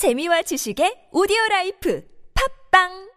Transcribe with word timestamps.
재미와 0.00 0.40
지식의 0.48 1.08
오디오 1.12 1.36
라이프 1.50 2.02
팝빵 2.72 3.10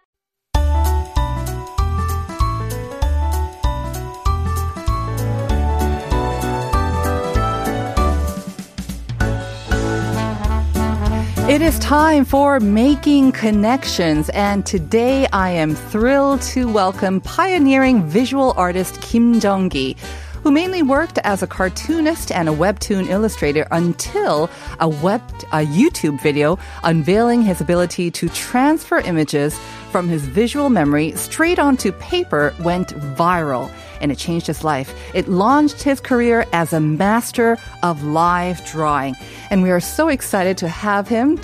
It 11.48 11.62
is 11.62 11.80
time 11.80 12.26
for 12.26 12.60
Making 12.60 13.32
Connections, 13.32 14.30
and 14.32 14.66
today 14.66 15.28
I 15.32 15.52
am 15.52 15.76
thrilled 15.76 16.42
to 16.54 16.68
welcome 16.68 17.22
pioneering 17.22 18.04
visual 18.10 18.54
artist 18.58 19.00
Kim 19.00 19.40
Jong-gi, 19.40 19.96
who 20.44 20.52
mainly 20.52 20.84
worked 20.84 21.18
as 21.20 21.42
a 21.42 21.48
cartoonist 21.48 22.32
and 22.32 22.50
a 22.50 22.52
webtoon 22.52 23.08
illustrator 23.08 23.66
until 23.72 24.50
a 24.80 24.88
web 24.90 25.22
a 25.52 25.66
YouTube 25.66 26.22
video 26.22 26.58
unveiling 26.84 27.42
his 27.42 27.62
ability 27.62 28.12
to 28.12 28.28
transfer 28.30 29.00
images 29.00 29.58
from 29.92 30.08
his 30.08 30.26
visual 30.26 30.70
memory 30.70 31.12
straight 31.14 31.60
onto 31.60 31.92
paper 31.94 32.54
went 32.60 32.90
viral 33.16 33.72
and 34.02 34.12
it 34.12 34.18
changed 34.18 34.48
his 34.48 34.64
life. 34.64 34.94
It 35.14 35.30
launched 35.30 35.82
his 35.82 36.00
career 36.00 36.46
as 36.52 36.74
a 36.74 36.80
master 36.80 37.58
of 37.84 38.04
live 38.04 38.66
drawing. 38.66 39.16
And 39.50 39.64
we 39.64 39.72
are 39.72 39.80
so 39.80 40.10
excited 40.10 40.58
to 40.58 40.68
have 40.68 41.08
him 41.08 41.38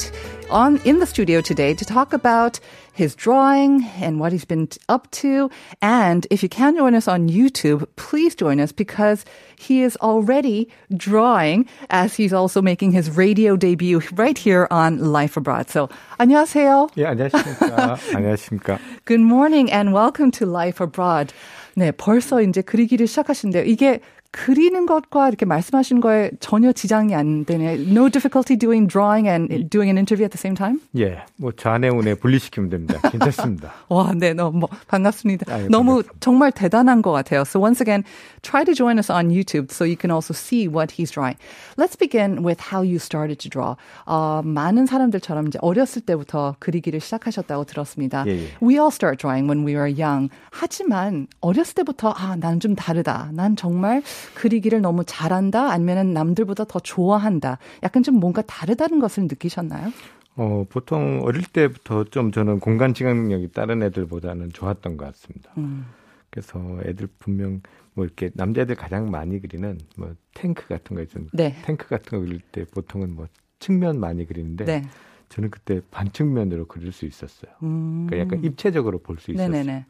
on 0.51 0.81
in 0.85 1.01
the 1.01 1.07
studio 1.07 1.41
today 1.41 1.75
to 1.75 1.85
talk 1.85 2.13
about 2.13 2.61
his 2.93 3.15
drawing 3.15 3.85
and 4.01 4.21
what 4.21 4.31
he's 4.33 4.45
been 4.45 4.69
t- 4.69 4.79
up 4.89 5.11
to. 5.11 5.51
And 5.83 6.27
if 6.31 6.43
you 6.43 6.49
can 6.49 6.77
join 6.77 6.95
us 6.95 7.09
on 7.09 7.29
YouTube, 7.29 7.87
please 7.97 8.35
join 8.35 8.61
us 8.61 8.71
because 8.71 9.25
he 9.57 9.83
is 9.83 9.97
already 9.97 10.69
drawing 10.97 11.67
as 11.91 12.15
he's 12.15 12.33
also 12.33 12.63
making 12.63 12.93
his 12.93 13.11
radio 13.17 13.57
debut 13.57 14.01
right 14.15 14.39
here 14.39 14.69
on 14.71 15.13
Life 15.13 15.37
Abroad. 15.37 15.71
So, 15.71 15.89
안녕하세요. 16.21 16.89
예, 16.97 17.07
안녕하십니까. 17.07 17.99
안녕하십니까. 18.15 18.79
Good 19.07 19.21
morning 19.21 19.71
and 19.73 19.93
welcome 19.93 20.31
to 20.33 20.47
Life 20.47 20.81
Abroad. 20.81 21.33
네, 21.77 21.91
벌써 21.91 22.41
이제 22.41 22.63
그리기를 22.63 23.07
시작하신대요. 23.09 23.65
이게 23.65 24.01
그리는 24.32 24.86
것과 24.86 25.28
이렇게 25.28 25.46
말씀하신 25.46 26.02
거에 26.02 26.30
전혀 26.40 26.72
지장이 26.72 27.16
안 27.16 27.46
되네. 27.46 27.74
No 27.90 28.10
difficulty 28.10 28.56
doing 28.58 28.88
drawing 28.88 29.28
and 29.28 29.70
doing 29.70 29.90
an 29.90 29.98
interview 29.98 30.26
at 30.26 30.32
the 30.32 30.38
same 30.38 30.56
time? 30.56 30.80
예, 30.96 31.24
뭐 31.38 31.52
좌뇌우뇌 31.52 32.16
분리시키면 32.16 32.70
됩니다. 32.70 33.00
괜찮습니다. 33.10 33.74
와, 33.90 34.14
네, 34.14 34.34
너무 34.34 34.60
뭐, 34.60 34.70
반갑습니다. 34.88 35.52
아유, 35.52 35.68
너무 35.70 36.04
반갑습니다. 36.04 36.20
정말 36.20 36.52
대단한 36.52 37.02
것 37.02 37.12
같아요. 37.12 37.42
So 37.42 37.60
once 37.60 37.82
again, 37.82 38.04
try 38.44 38.64
to 38.66 38.76
join 38.76 39.00
us 39.00 39.12
on 39.12 39.30
YouTube 39.30 39.72
so 39.72 39.84
you 39.84 39.98
can 40.00 40.12
also 40.12 40.34
see 40.34 40.68
what 40.68 40.94
he's 40.94 41.10
drawing. 41.10 41.38
Let's 41.76 41.98
begin 41.98 42.44
with 42.46 42.62
how 42.62 42.84
you 42.86 42.98
started 42.98 43.40
to 43.42 43.50
draw. 43.50 43.78
어, 44.06 44.42
많은 44.46 44.86
사람들처럼 44.86 45.48
이제 45.48 45.58
어렸을 45.64 46.04
때부터 46.04 46.56
그리기를 46.60 47.00
시작하셨다고 47.00 47.66
들었습니다. 47.66 48.26
예, 48.28 48.32
예. 48.32 48.48
We 48.62 48.78
all 48.78 48.92
start 48.94 49.18
drawing 49.18 49.50
when 49.50 49.66
we 49.66 49.74
were 49.74 49.90
young. 49.90 50.30
하지만 50.52 51.26
어렸을 51.42 51.74
때부터 51.74 52.14
아, 52.16 52.36
난좀 52.36 52.76
다르다. 52.76 53.32
난 53.34 53.56
정말 53.56 54.04
그리기를 54.36 54.82
너무 54.82 55.04
잘한다. 55.06 55.72
아니면은 55.72 56.14
남들보다 56.14 56.66
더 56.66 56.80
좋아한다. 56.80 57.58
약간 57.84 58.04
좀 58.04 58.16
뭔가 58.16 58.42
다르다는 58.42 59.00
것을 59.00 59.24
느끼셨나요? 59.24 59.92
어, 60.36 60.66
보통 60.70 61.22
어릴 61.24 61.44
때부터 61.44 62.06
좀 62.06 62.32
저는 62.32 62.60
공간 62.60 62.94
지각 62.94 63.16
능력이 63.16 63.50
다른 63.52 63.84
애들보다는 63.84 64.52
좋았던 64.54 64.98
것 64.98 65.06
같습니다. 65.08 65.52
음. 65.58 65.86
그래서 66.30 66.60
애들 66.86 67.08
분명 67.20 67.62
뭐 67.94 68.06
이렇게 68.06 68.30
남자애들 68.36 68.76
가장 68.76 69.10
많이 69.12 69.42
그리는 69.42 69.78
뭐 69.98 70.14
탱크 70.34 70.68
같은 70.68 70.96
거 70.96 71.02
있잖아요. 71.04 71.30
네. 71.34 71.56
탱크 71.66 71.88
같은 71.90 72.18
거 72.20 72.24
그릴 72.26 72.40
때 72.40 72.64
보통은 72.66 73.14
뭐 73.16 73.28
측면 73.60 74.00
많이 74.00 74.26
그리는데 74.26 74.64
네. 74.64 74.84
저는 75.30 75.50
그때 75.50 75.82
반측면으로 75.92 76.66
그릴 76.68 76.92
수 76.92 77.06
있었어요. 77.06 77.52
음. 77.64 78.08
그러니까 78.08 78.36
약간 78.36 78.46
입체적으로 78.46 79.00
볼 79.00 79.18
수 79.18 79.32
있었어요. 79.32 79.50
네네네. 79.52 79.86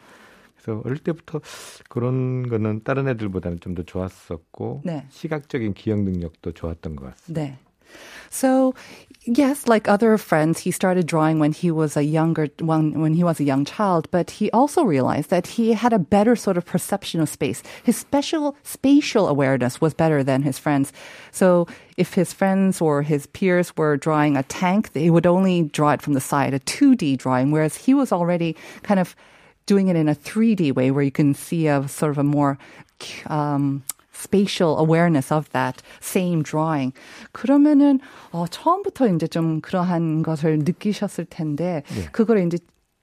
그래서 0.58 0.80
어릴 0.84 0.98
때부터 0.98 1.40
그런 1.88 2.48
거는 2.48 2.82
다른 2.84 3.08
애들보다는 3.08 3.60
좀 3.60 3.74
더 3.74 3.82
좋았었고 3.82 4.82
네. 4.84 5.06
시각적인 5.10 5.74
기억 5.74 6.00
능력도 6.00 6.52
좋았던 6.52 6.96
것 6.96 7.06
같습니다. 7.10 7.40
네. 7.40 7.58
So, 8.30 8.74
yes, 9.24 9.68
like 9.68 9.88
other 9.88 10.18
friends, 10.18 10.58
he 10.58 10.72
started 10.72 11.06
drawing 11.06 11.38
when 11.38 11.52
he 11.52 11.70
was 11.70 11.96
a 11.96 12.02
younger, 12.02 12.48
when, 12.60 13.00
when 13.00 13.14
he 13.14 13.22
was 13.22 13.38
a 13.38 13.44
young 13.44 13.64
child, 13.64 14.10
but 14.10 14.30
he 14.30 14.50
also 14.50 14.82
realized 14.82 15.30
that 15.30 15.46
he 15.46 15.74
had 15.74 15.92
a 15.92 15.98
better 16.00 16.34
sort 16.34 16.56
of 16.56 16.64
perception 16.64 17.20
of 17.20 17.28
space. 17.28 17.62
His 17.84 17.96
special 17.96 18.56
spatial 18.64 19.28
awareness 19.28 19.80
was 19.80 19.94
better 19.94 20.24
than 20.24 20.42
his 20.42 20.58
friends. 20.58 20.92
So, 21.30 21.68
if 21.96 22.14
his 22.14 22.32
friends 22.32 22.80
or 22.80 23.02
his 23.02 23.26
peers 23.26 23.76
were 23.76 23.96
drawing 23.96 24.36
a 24.36 24.42
tank, 24.42 24.92
they 24.92 25.10
would 25.10 25.26
only 25.26 25.62
draw 25.70 25.92
it 25.92 26.02
from 26.02 26.14
the 26.14 26.20
side, 26.20 26.54
a 26.54 26.58
2D 26.58 27.18
drawing, 27.18 27.52
whereas 27.52 27.76
he 27.76 27.94
was 27.94 28.10
already 28.10 28.56
kind 28.82 28.98
of 28.98 29.14
doing 29.68 29.88
it 29.88 29.96
in 29.96 30.08
a 30.08 30.14
3D 30.14 30.74
way 30.74 30.90
where 30.90 31.02
you 31.02 31.10
can 31.10 31.34
see 31.34 31.66
a 31.66 31.86
sort 31.88 32.10
of 32.10 32.18
a 32.18 32.24
more 32.24 32.58
um, 33.26 33.82
spatial 34.12 34.78
awareness 34.78 35.32
of 35.32 35.50
that 35.50 35.82
same 36.00 36.42
drawing. 36.42 36.92
그러면은 37.32 38.00
어, 38.30 38.46
처음부터 38.46 39.08
이제 39.08 39.26
좀 39.26 39.60
그러한 39.60 40.22
것을 40.22 40.58
느끼셨을 40.60 41.26
텐데 41.28 41.82
그걸 42.12 42.46
이제 42.46 42.58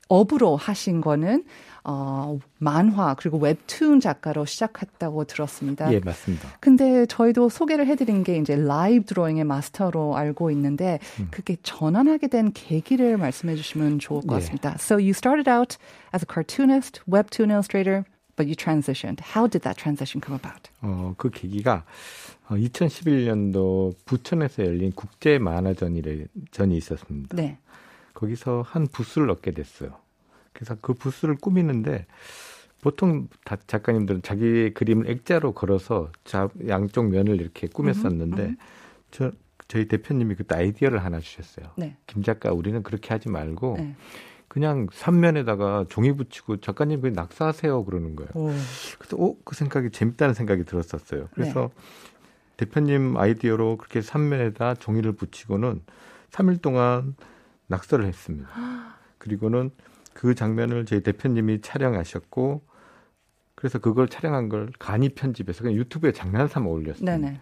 업으로 0.08 0.56
하신 0.56 1.00
거는 1.00 1.44
어, 1.88 2.40
만화 2.58 3.14
그리고 3.14 3.38
웹툰 3.38 4.00
작가로 4.00 4.44
시작했다고 4.44 5.24
들었습니다. 5.24 5.92
예, 5.92 6.00
맞습니다. 6.00 6.48
근데 6.58 7.06
저희도 7.06 7.48
소개를 7.48 7.86
해드린 7.86 8.24
게 8.24 8.36
이제 8.38 8.56
라이브 8.56 9.04
드로잉의 9.06 9.44
마스터로 9.44 10.16
알고 10.16 10.50
있는데 10.50 10.98
그게 11.30 11.56
전환하게 11.62 12.26
된 12.26 12.52
계기를 12.52 13.18
말씀해 13.18 13.54
주시면 13.54 14.00
좋을 14.00 14.22
것 14.22 14.34
예. 14.34 14.40
같습니다. 14.40 14.74
So 14.80 14.96
you 14.96 15.10
started 15.10 15.48
out 15.48 15.76
as 16.12 16.24
a 16.24 16.28
cartoonist, 16.32 17.02
webtoon 17.08 17.50
illustrator, 17.50 18.04
but 18.34 18.46
you 18.46 18.56
transitioned. 18.56 19.22
How 19.22 19.48
did 19.48 19.62
that 19.62 19.78
transition 19.80 20.20
come 20.20 20.34
about? 20.34 20.70
어, 20.82 21.14
그 21.16 21.30
계기가 21.30 21.84
어, 22.48 22.54
2011년도 22.54 23.94
부천에서 24.04 24.64
열린 24.64 24.90
국제 24.92 25.38
만화전이 25.38 26.02
전이 26.50 26.76
있었습니다. 26.76 27.36
네. 27.36 27.58
거기서 28.16 28.62
한 28.66 28.86
부스를 28.86 29.30
얻게 29.30 29.50
됐어요. 29.50 29.90
그래서 30.52 30.74
그 30.80 30.94
부스를 30.94 31.36
꾸미는데 31.36 32.06
보통 32.80 33.28
다 33.44 33.56
작가님들은 33.66 34.22
자기 34.22 34.72
그림을 34.72 35.10
액자로 35.10 35.52
걸어서 35.52 36.10
자, 36.24 36.48
양쪽 36.66 37.10
면을 37.10 37.40
이렇게 37.40 37.66
꾸몄었는데 37.66 38.56
저 39.10 39.32
저희 39.68 39.86
대표님이 39.88 40.36
그때 40.36 40.54
아이디어를 40.54 41.04
하나 41.04 41.20
주셨어요. 41.20 41.72
네. 41.76 41.96
김 42.06 42.22
작가 42.22 42.52
우리는 42.52 42.82
그렇게 42.82 43.08
하지 43.10 43.28
말고 43.28 43.76
네. 43.78 43.96
그냥 44.48 44.86
삼면에다가 44.90 45.86
종이 45.88 46.12
붙이고 46.12 46.58
작가님 46.58 47.00
그냥 47.00 47.16
낙서하세요 47.16 47.84
그러는 47.84 48.16
거예요. 48.16 48.30
오. 48.34 48.52
그래서 48.98 49.16
어, 49.18 49.34
그 49.44 49.54
생각이 49.54 49.90
재밌다는 49.90 50.32
생각이 50.34 50.64
들었었어요. 50.64 51.28
그래서 51.34 51.70
대표님 52.56 53.16
아이디어로 53.18 53.76
그렇게 53.76 54.00
삼면에다 54.00 54.76
종이를 54.76 55.12
붙이고는 55.12 55.82
3일 56.30 56.62
동안 56.62 57.14
낙서를 57.68 58.06
했습니다. 58.06 58.48
그리고는 59.18 59.70
그 60.12 60.34
장면을 60.34 60.86
저희 60.86 61.02
대표님이 61.02 61.60
촬영하셨고 61.60 62.62
그래서 63.54 63.78
그걸 63.78 64.08
촬영한 64.08 64.48
걸 64.48 64.70
간이 64.78 65.10
편집해서 65.10 65.62
그냥 65.62 65.76
유튜브에 65.76 66.12
장난삼아 66.12 66.66
올렸어요. 66.66 67.04
네네. 67.04 67.40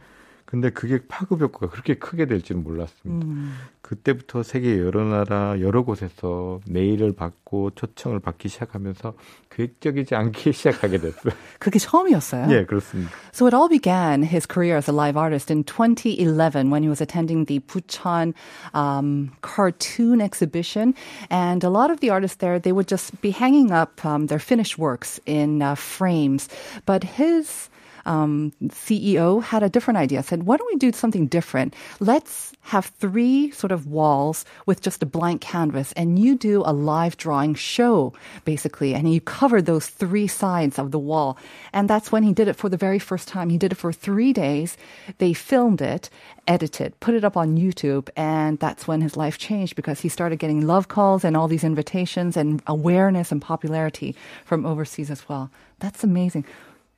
근데 0.49 0.71
그게 0.71 0.99
파급 1.07 1.41
효과가 1.41 1.69
그렇게 1.69 1.93
크게 1.93 2.25
될 2.25 2.41
줄은 2.41 2.63
몰랐습니다. 2.63 3.23
음. 3.23 3.53
그때부터 3.83 4.41
세계 4.41 4.79
여러 4.79 5.03
나라 5.03 5.59
여러 5.59 5.83
곳에서 5.83 6.59
메일을 6.67 7.13
받고 7.13 7.71
초청을 7.75 8.19
받기 8.19 8.49
시작하면서 8.49 9.13
계획적이지 9.51 10.15
않게 10.15 10.51
시작하게 10.51 10.97
됐어요. 10.97 11.33
그게 11.59 11.77
처음이었어요. 11.77 12.47
예, 12.49 12.65
그렇습니다. 12.65 13.11
So 13.31 13.45
it 13.45 13.55
all 13.55 13.69
began 13.69 14.23
his 14.23 14.47
career 14.47 14.75
as 14.75 14.89
a 14.89 14.95
live 14.95 15.15
artist 15.15 15.51
in 15.53 15.63
2011 15.63 16.71
when 16.71 16.81
he 16.81 16.89
was 16.89 16.99
attending 16.99 17.45
the 17.45 17.59
Bucheon 17.59 18.33
um, 18.73 19.29
cartoon 19.41 20.19
exhibition. 20.19 20.95
And 21.29 21.63
a 21.63 21.69
lot 21.69 21.91
of 21.91 21.99
the 21.99 22.09
artists 22.09 22.37
there, 22.37 22.57
they 22.57 22.71
would 22.71 22.87
just 22.87 23.21
be 23.21 23.29
hanging 23.29 23.71
up 23.71 24.03
um, 24.03 24.25
their 24.25 24.39
finished 24.39 24.79
works 24.79 25.19
in 25.27 25.61
uh, 25.61 25.75
frames. 25.75 26.49
But 26.87 27.03
his 27.03 27.69
um, 28.06 28.52
CEO 28.68 29.42
had 29.42 29.62
a 29.62 29.68
different 29.68 29.98
idea. 29.98 30.22
Said, 30.22 30.44
"Why 30.44 30.56
don't 30.56 30.72
we 30.72 30.78
do 30.78 30.92
something 30.92 31.26
different? 31.26 31.74
Let's 32.00 32.52
have 32.60 32.86
three 32.86 33.50
sort 33.50 33.72
of 33.72 33.86
walls 33.86 34.44
with 34.66 34.80
just 34.80 35.02
a 35.02 35.06
blank 35.06 35.40
canvas, 35.40 35.92
and 35.92 36.18
you 36.18 36.36
do 36.36 36.62
a 36.64 36.72
live 36.72 37.16
drawing 37.16 37.54
show, 37.54 38.12
basically, 38.44 38.94
and 38.94 39.12
you 39.12 39.20
cover 39.20 39.60
those 39.60 39.86
three 39.86 40.26
sides 40.26 40.78
of 40.78 40.90
the 40.90 40.98
wall." 40.98 41.36
And 41.72 41.88
that's 41.88 42.12
when 42.12 42.22
he 42.22 42.32
did 42.32 42.48
it 42.48 42.56
for 42.56 42.68
the 42.68 42.76
very 42.76 42.98
first 42.98 43.28
time. 43.28 43.50
He 43.50 43.58
did 43.58 43.72
it 43.72 43.76
for 43.76 43.92
three 43.92 44.32
days. 44.32 44.76
They 45.18 45.32
filmed 45.32 45.80
it, 45.80 46.10
edited, 46.46 46.98
put 47.00 47.14
it 47.14 47.24
up 47.24 47.36
on 47.36 47.56
YouTube, 47.56 48.08
and 48.16 48.58
that's 48.58 48.86
when 48.86 49.00
his 49.00 49.16
life 49.16 49.38
changed 49.38 49.76
because 49.76 50.00
he 50.00 50.08
started 50.08 50.38
getting 50.38 50.66
love 50.66 50.88
calls 50.88 51.24
and 51.24 51.36
all 51.36 51.48
these 51.48 51.64
invitations 51.64 52.36
and 52.36 52.62
awareness 52.66 53.32
and 53.32 53.40
popularity 53.40 54.14
from 54.44 54.66
overseas 54.66 55.10
as 55.10 55.28
well. 55.28 55.50
That's 55.78 56.04
amazing. 56.04 56.44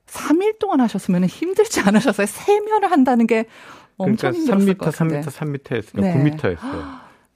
3일 0.06 0.58
동안 0.58 0.81
하셨으면 0.81 1.25
힘들지 1.25 1.81
않으셨어요? 1.81 2.26
세면을 2.26 2.91
한다는 2.91 3.26
게 3.26 3.47
엄청 3.99 4.32
그러니까 4.32 4.53
힘들었을 4.55 4.75
3m, 4.75 4.79
것 4.79 4.85
같은데. 4.93 5.20
3m, 5.20 5.31
3m 5.31 5.76
했으니까 5.76 6.14
네. 6.14 6.37
9m였어요. 6.37 6.56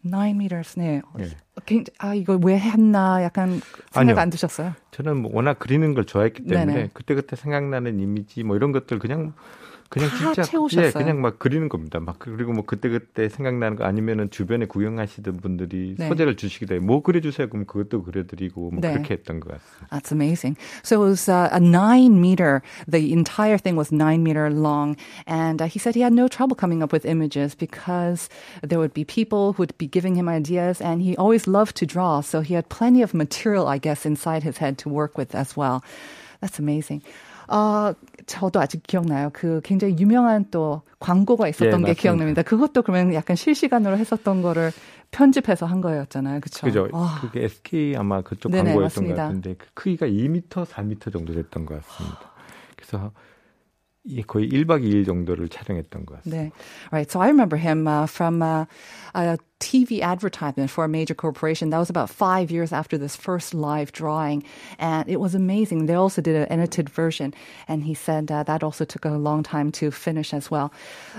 9 0.03 0.11
meters. 0.35 0.79
네. 0.79 1.03
예. 1.19 1.29
굉장히, 1.67 1.95
아, 1.99 2.15
이거 2.15 2.39
왜 2.43 2.59
했나 2.59 3.23
약간 3.23 3.61
생각 3.91 4.13
아니요. 4.13 4.17
안 4.19 4.31
드셨어요? 4.31 4.75
저는 4.93 5.19
뭐 5.19 5.31
워낙 5.35 5.59
그리는 5.59 5.93
걸 5.95 6.05
좋아했기 6.07 6.45
때문에. 6.45 6.91
그때그때 6.95 7.37
생각나는 7.37 7.99
이미지 8.01 8.43
뭐 8.43 8.57
이런 8.57 8.73
것들 8.73 8.99
그냥 8.99 9.35
그냥 9.90 10.10
다 10.10 10.18
진짜 10.18 10.42
채우셨어요. 10.44 10.88
예, 10.88 10.92
그냥 10.92 11.22
막 11.22 11.40
그리는 11.40 11.70
겁니다. 11.70 12.00
막 12.00 12.18
그리고 12.20 12.52
뭐 12.54 12.66
그때그때 12.66 13.30
생각나는 13.30 13.78
거 13.78 13.86
아니면은 13.86 14.30
주변에 14.30 14.66
구경하시던 14.66 15.38
분들이 15.38 15.96
네. 15.98 16.08
소재를 16.08 16.36
주시기도 16.36 16.76
해요. 16.76 16.82
뭐 16.82 17.02
그려주세요. 17.02 17.50
그럼 17.50 17.66
그것도 17.66 18.04
그려드리고 18.04 18.72
뭐 18.72 18.82
네. 18.82 18.92
그렇게 18.92 19.14
했던 19.14 19.40
것 19.40 19.52
같습니다. 19.54 19.88
That's 19.92 20.12
amazing. 20.12 20.58
So 20.84 21.02
it 21.02 21.10
was 21.10 21.30
uh, 21.30 21.50
a 21.52 21.60
nine 21.60 22.20
meter, 22.20 22.62
the 22.88 23.14
entire 23.14 23.58
thing 23.58 23.78
was 23.78 23.92
nine 23.94 24.24
meter 24.24 24.50
long. 24.50 24.98
And 25.28 25.62
uh, 25.62 25.68
he 25.68 25.80
said 25.80 25.96
he 25.96 26.02
had 26.02 26.14
no 26.14 26.28
trouble 26.28 26.56
coming 26.56 26.82
up 26.82 26.92
with 26.92 27.06
images 27.06 27.56
because 27.56 28.28
there 28.64 28.80
would 28.80 28.94
be 28.94 29.06
people 29.06 29.54
who 29.54 29.64
would 29.64 29.78
be 29.78 29.88
giving 29.88 30.16
him 30.16 30.28
ideas 30.28 30.82
and 30.82 31.02
he 31.02 31.16
always 31.16 31.48
loved 31.48 31.78
to 31.78 31.86
draw. 31.86 32.22
So 32.22 32.42
he 32.42 32.56
had 32.56 32.68
plenty 32.70 33.02
of 33.02 33.14
material, 33.14 33.68
I 33.68 33.78
guess, 33.78 34.06
inside 34.06 34.44
his 34.44 34.58
head 34.58 34.78
to 34.80 34.90
work 34.90 35.18
with 35.18 35.36
as 35.36 35.56
well. 35.56 35.84
That's 36.42 36.60
amazing. 36.60 37.02
어, 37.48 37.94
저도 38.31 38.61
아직 38.61 38.85
기억나요. 38.85 39.31
그 39.33 39.61
굉장히 39.65 39.97
유명한 39.99 40.45
또 40.53 40.83
광고가 41.01 41.49
있었던 41.49 41.83
예, 41.83 41.87
게. 41.87 41.95
기억납니다. 41.95 42.43
그것도 42.43 42.83
그러면 42.83 43.13
약간 43.13 43.35
실시간으로 43.35 43.99
했었던 43.99 44.41
거를 44.41 44.71
편집해서 45.11 45.67
한 45.67 45.81
거였잖아요. 45.81 46.39
그렇죠? 46.39 46.65
그죠? 46.65 46.89
와. 46.93 47.19
그게 47.21 47.45
SK 47.45 47.97
아마 47.97 48.23
그쪽 48.23 48.53
네네, 48.53 48.71
광고였던 48.75 48.85
맞습니다. 48.85 49.15
것 49.17 49.23
같은데 49.23 49.55
그 49.55 49.67
크기가 49.75 50.07
2m, 50.07 50.65
4m 50.65 51.13
정도 51.13 51.35
됐던 51.35 51.67
것 51.67 51.83
같습니다. 51.83 52.21
그래서 52.77 53.11
거의 54.28 54.50
1박 54.50 54.84
2일 54.84 55.06
정도를 55.06 55.50
촬영했던 55.50 56.06
것 56.06 56.22
같습니다. 56.22 56.38
네. 56.38 56.52
Right. 56.92 57.12
So 57.12 57.20
I 57.20 57.28
remember 57.28 57.58
him 57.58 57.88
uh, 57.88 58.06
from 58.06 58.44
uh, 58.44 58.66
a 59.16 59.38
TV 59.60 60.02
advertisement 60.02 60.70
for 60.70 60.84
a 60.84 60.88
major 60.88 61.16
corporation. 61.16 61.72
That 61.72 61.80
was 61.80 61.90
about 61.90 62.10
five 62.10 62.52
years 62.52 62.72
after 62.72 63.00
this 63.00 63.16
first 63.16 63.56
live 63.56 63.92
drawing. 63.92 64.44
And 64.78 65.10
it 65.10 65.20
was 65.20 65.34
amazing. 65.34 65.88
They 65.88 65.96
also 65.96 66.22
did 66.22 66.36
an 66.36 66.52
edited 66.52 66.90
version. 66.90 67.34
And 67.68 67.84
he 67.84 67.96
said 67.96 68.32
uh, 68.32 68.44
that 68.44 68.64
also 68.64 68.86
took 68.86 69.06
a 69.06 69.18
long 69.18 69.42
time 69.42 69.72
to 69.82 69.90
finish 69.90 70.34
as 70.34 70.52
well. 70.52 70.72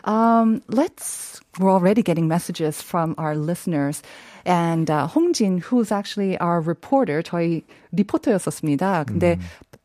Um, 0.05 0.63
let's, 0.69 1.41
we're 1.59 1.73
already 1.73 2.03
getting 2.03 2.29
messages 2.29 2.81
from 2.81 3.17
our 3.19 3.35
listeners. 3.35 4.01
And 4.45 4.89
uh, 4.89 5.09
홍진, 5.09 5.59
who's 5.59 5.91
actually 5.91 6.39
our 6.39 6.61
reporter, 6.61 7.21
저희 7.23 7.65
리포터였었습니다. 7.93 9.07
근데 9.07 9.41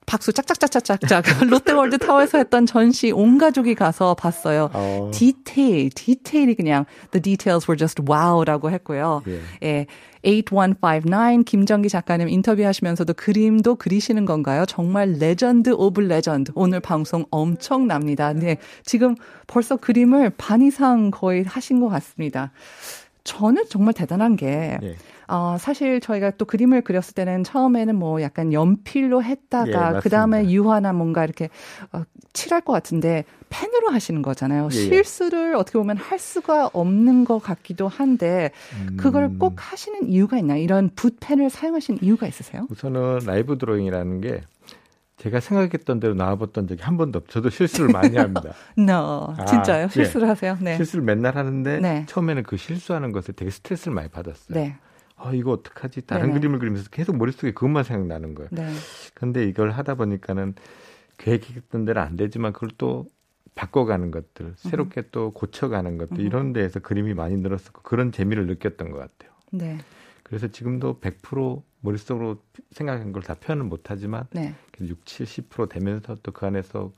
박수 0.07 0.33
짝짝짝짝짝짝 0.33 1.25
롯데월드 1.51 1.99
타워에서 1.99 2.39
했던 2.39 2.65
전시 2.65 3.11
온 3.11 3.39
가족이 3.39 3.75
가서 3.75 4.15
봤어요. 4.15 4.71
어. 4.73 5.11
디테일, 5.13 5.91
디테일이 5.91 6.55
그냥 6.55 6.87
the 7.11 7.21
details 7.21 7.69
were 7.69 7.77
just 7.77 8.03
wow라고 8.03 8.71
했고요. 8.71 9.23
예. 9.27 9.41
예. 9.63 9.87
8159 10.23 11.45
김정기 11.45 11.89
작가님 11.89 12.29
인터뷰하시면서도 12.29 13.15
그림도 13.15 13.77
그리시는 13.77 14.25
건가요? 14.25 14.65
정말 14.67 15.13
legend 15.13 15.71
of 15.71 16.01
legend. 16.01 16.51
오늘 16.55 16.81
방송 16.81 17.25
엄청납니다. 17.31 18.33
네. 18.33 18.57
지금 18.85 19.15
벌써 19.47 19.77
그림을 19.77 20.31
반 20.31 20.63
이상 20.63 21.13
거의 21.13 21.45
하신 21.45 21.81
것 21.81 21.89
같습니다. 21.89 22.51
저는 23.27 23.65
정말 23.69 23.93
대단한 23.93 24.37
게 24.37 24.79
예. 24.83 24.97
어, 25.29 25.57
사실 25.59 26.01
저희가 26.01 26.31
또 26.33 26.45
그림을 26.45 26.83
그렸을 26.83 27.15
때는 27.15 27.43
처음에는 27.43 27.97
뭐 27.97 28.23
약간 28.23 28.53
연필로 28.53 29.23
예, 29.25 29.29
했다가 29.29 29.67
맞습니다. 29.67 30.01
그 30.01 30.09
다음에 30.09 30.49
유화나 30.49 30.93
뭔가 30.93 31.25
이렇게 31.25 31.51
어, 31.93 32.05
칠할 32.33 32.61
것 32.61 32.73
같은데 32.73 33.25
펜으로 33.49 33.91
하시는 33.91 34.23
거잖아요. 34.23 34.69
예, 34.73 34.77
예. 34.77 34.81
실수를 34.81 35.57
어떻게 35.57 35.79
보면 35.79 35.97
할 35.97 36.19
수가 36.19 36.71
없는 36.73 37.25
것 37.25 37.41
같기도 37.41 37.89
한데 37.89 38.53
음. 38.75 38.97
그걸 38.97 39.37
꼭 39.39 39.55
하시는 39.57 40.09
이유가 40.09 40.39
있나요? 40.39 40.63
이런 40.63 40.91
붓펜을 40.95 41.51
사용하시는 41.51 42.03
이유가 42.03 42.27
있으세요? 42.29 42.67
우선은 42.71 43.21
라이브 43.27 43.59
드로잉이라는 43.59 44.21
게 44.21 44.43
제가 45.27 45.41
생각했던 45.41 45.99
대로 45.99 46.15
나와봤던 46.15 46.69
적이 46.69 46.83
한 46.85 46.97
번도 46.97 47.19
없. 47.19 47.29
저도 47.29 47.51
실수를 47.51 47.91
많이 47.91 48.17
합니다. 48.17 48.53
No, 48.79 49.35
아, 49.37 49.45
진짜요? 49.45 49.85
예. 49.87 49.89
실수를 49.89 50.29
하세요? 50.29 50.57
네. 50.61 50.77
실수를 50.77 51.05
맨날 51.05 51.37
하는데 51.37 51.81
네. 51.81 52.07
처음에는 52.07 52.45
그 52.45 52.57
실수하는 52.57 53.11
것에 53.11 53.33
되게 53.33 53.51
스트레스를 53.51 53.93
많이 53.93 54.09
받았어요. 54.09 54.57
네. 54.57 54.77
아 55.17 55.33
이거 55.33 55.51
어떡하지? 55.51 56.07
다른 56.07 56.29
네네. 56.29 56.39
그림을 56.39 56.59
그리면서 56.61 56.89
계속 56.91 57.17
머릿속에 57.17 57.53
그것만 57.53 57.83
생각나는 57.83 58.37
거예요. 58.37 58.51
네. 58.53 58.71
근데 59.15 59.45
이걸 59.45 59.73
하다 59.73 59.97
보니까는 59.97 60.55
계획했던 61.19 61.87
대로 61.87 62.01
안 62.03 62.17
되지만 62.17 62.53
그걸 62.53 62.71
또 62.79 63.07
바꿔가는 63.57 64.13
것들, 64.13 64.53
새롭게 64.57 65.05
또 65.11 65.33
고쳐가는 65.33 65.99
것들 65.99 66.21
이런 66.21 66.53
데에서 66.53 66.79
그림이 66.79 67.15
많이 67.15 67.37
늘었었고 67.37 67.83
그런 67.83 68.13
재미를 68.13 68.47
느꼈던 68.47 68.91
것 68.93 68.99
같아요. 68.99 69.33
네. 69.51 69.79
그래서 70.23 70.47
지금도 70.49 71.01
100% 71.01 71.63
머릿속으로 71.87 72.39
생각한 72.73 73.13
걸 73.13 73.23
다 73.23 73.35
표현은 73.35 73.69
못하지만 73.69 74.25
네. 74.33 74.55
6, 74.81 75.05
70% 75.05 75.69
되면서 75.71 76.17
또 76.23 76.33
그 76.33 76.47
안에서 76.47 76.93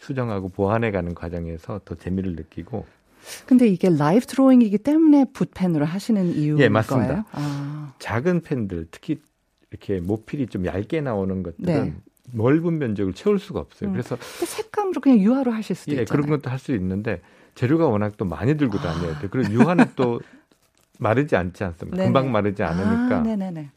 수정하고 0.00 0.48
보완해 0.48 0.90
가는 0.90 1.14
과정에서 1.14 1.80
더 1.84 1.94
재미를 1.94 2.32
느끼고 2.34 2.86
근데 3.46 3.68
이게 3.68 3.90
라이브 3.90 4.24
드로잉이기 4.24 4.78
때문에 4.78 5.26
붓펜으로 5.34 5.84
하시는 5.84 6.34
이유인 6.34 6.58
예, 6.60 6.68
맞습니다. 6.70 7.26
아. 7.32 7.92
작은 7.98 8.40
펜들 8.40 8.86
특히 8.90 9.20
이렇게 9.70 10.00
모필이 10.00 10.46
좀 10.46 10.64
얇게 10.64 11.02
나오는 11.02 11.42
것들은 11.42 11.84
네. 11.84 11.94
넓은 12.32 12.78
면적을 12.78 13.12
채울 13.12 13.38
수가 13.38 13.60
없어요. 13.60 13.90
음. 13.90 13.92
그래서 13.92 14.16
색감으로 14.20 15.00
그냥 15.02 15.18
유화로 15.18 15.50
하실 15.52 15.76
수도 15.76 15.92
예, 15.94 16.00
있잖아요. 16.02 16.22
그런 16.24 16.38
것도 16.40 16.50
할 16.50 16.58
수 16.58 16.74
있는데 16.74 17.20
재료가 17.56 17.86
워낙 17.88 18.16
또 18.16 18.24
많이 18.24 18.56
들고 18.56 18.78
다녀야 18.78 19.18
돼. 19.18 19.28
그리고 19.30 19.52
유화는 19.52 19.90
또 19.96 20.20
마르지 20.98 21.36
않지 21.36 21.62
않습니까? 21.62 21.96
네네. 21.98 22.06
금방 22.08 22.32
마르지 22.32 22.62
않으니까. 22.62 23.18
아, 23.18 23.22
네네네. 23.22 23.70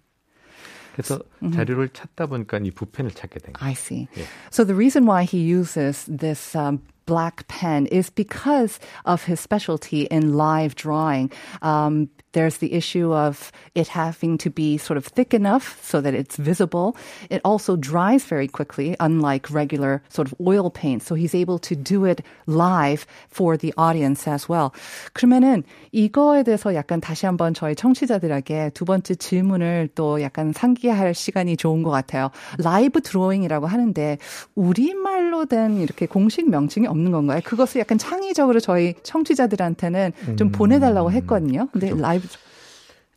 그래서 0.93 1.19
자료를 1.53 1.89
찾다 1.89 2.27
보니까 2.27 2.59
이 2.59 2.71
붓펜을 2.71 3.11
찾게 3.11 3.39
된 3.39 3.53
거예요. 3.53 3.67
I 3.67 3.73
see. 3.73 4.07
Yeah. 4.15 4.29
So 4.51 4.63
the 4.63 4.75
reason 4.75 5.05
why 5.05 5.23
he 5.25 5.39
uses 5.39 6.05
this 6.05 6.55
um, 6.55 6.79
black 7.08 7.48
pen 7.48 7.86
is 7.86 8.10
because 8.10 8.78
of 9.06 9.24
his 9.24 9.40
specialty 9.40 10.02
in 10.02 10.34
live 10.34 10.74
drawing. 10.74 11.32
Um, 11.62 12.10
there's 12.32 12.58
the 12.58 12.74
issue 12.74 13.12
of 13.14 13.50
it 13.74 13.88
having 13.88 14.36
to 14.38 14.50
be 14.50 14.76
sort 14.76 14.98
of 14.98 15.06
thick 15.06 15.32
enough 15.32 15.82
so 15.82 16.00
that 16.00 16.14
it's 16.14 16.36
visible. 16.36 16.96
It 17.30 17.40
also 17.44 17.76
dries 17.76 18.24
very 18.24 18.46
quickly, 18.46 18.94
unlike 19.00 19.50
regular 19.50 20.02
sort 20.08 20.28
of 20.28 20.34
oil 20.38 20.70
paint. 20.70 21.02
So 21.02 21.14
he's 21.14 21.34
able 21.34 21.58
to 21.60 21.74
do 21.74 22.04
it 22.04 22.22
live 22.46 23.06
for 23.28 23.56
the 23.56 23.72
audience 23.78 24.28
as 24.28 24.48
well. 24.48 24.72
그러면은 25.14 25.64
이거에 25.92 26.44
대해서 26.44 26.74
약간 26.74 27.00
다시 27.00 27.24
한번 27.24 27.54
저희 27.54 27.74
청취자들에게 27.74 28.70
두 28.74 28.84
번째 28.84 29.14
질문을 29.14 29.88
또 29.94 30.20
약간 30.20 30.52
상기할 30.52 31.14
시간이 31.14 31.56
좋은 31.56 31.82
것 31.82 31.90
같아요. 31.90 32.30
라이브 32.58 33.00
드로잉이라고 33.00 33.66
하는데 33.66 34.18
우리말로 34.54 35.46
된 35.46 35.80
이렇게 35.80 36.04
공식 36.04 36.50
명칭이 36.50 36.86
없는 36.93 37.11
건가요? 37.11 37.41
그것을 37.43 37.81
약간 37.81 37.97
창의적으로 37.97 38.59
저희 38.59 38.93
청취자들한테는 39.03 40.13
좀 40.37 40.51
보내달라고 40.51 41.11
했거든요. 41.11 41.67
근데 41.71 41.89
그죠. 41.89 42.01
라이브 42.01 42.27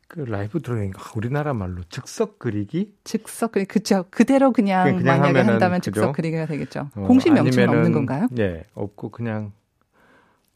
그 0.09 0.21
라이브 0.21 0.63
드로잉 0.63 0.93
아, 0.97 1.13
우리나라 1.17 1.53
말로 1.53 1.83
즉석 1.89 2.39
그리기 2.39 2.95
즉석 3.05 3.53
그리 3.53 3.65
그죠 3.65 4.05
그대로 4.11 4.53
그냥, 4.53 4.85
그냥 4.85 5.05
만약에 5.05 5.27
하면은 5.29 5.53
한다면 5.55 5.81
그죠? 5.81 5.93
즉석 5.93 6.17
그리기가 6.17 6.47
되겠죠. 6.47 6.91
어, 6.95 7.07
공식 7.07 7.33
아니면은, 7.37 7.69
없는 7.69 7.93
건가요? 7.93 8.29
예, 8.39 8.65
없고 8.75 9.11
그냥 9.11 9.53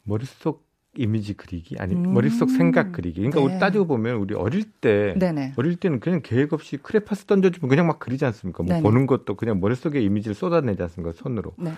머릿속 0.03 0.70
이미지 0.95 1.33
그리기 1.33 1.77
아니 1.79 1.95
음. 1.95 2.13
머릿속 2.13 2.49
생각 2.49 2.91
그리기. 2.91 3.21
그러니까 3.21 3.39
네. 3.39 3.45
우리 3.45 3.59
따지고 3.59 3.87
보면 3.87 4.17
우리 4.17 4.35
어릴 4.35 4.63
때 4.63 5.15
네네. 5.17 5.53
어릴 5.55 5.77
때는 5.77 5.99
그냥 5.99 6.21
계획 6.21 6.51
없이 6.53 6.77
크레파스 6.77 7.25
던져주면 7.25 7.69
그냥 7.69 7.87
막 7.87 7.99
그리지 7.99 8.25
않습니까? 8.25 8.63
뭐 8.63 8.73
네네. 8.73 8.83
보는 8.83 9.07
것도 9.07 9.35
그냥 9.35 9.59
머릿속에 9.61 10.01
이미지를 10.01 10.35
쏟아내지 10.35 10.81
않습니까? 10.83 11.13
손으로. 11.15 11.53
네. 11.57 11.71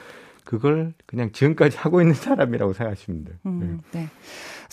그걸 0.43 0.93
그냥 1.05 1.32
지금까지 1.32 1.77
하고 1.77 2.01
있는 2.01 2.13
사람이라고 2.15 2.74
생각하시면 2.74 3.24
돼요. 3.24 3.36
Mm, 3.46 3.79
네. 3.93 4.10